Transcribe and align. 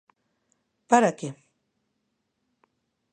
"¿para 0.89 1.09
que?"." 1.19 1.29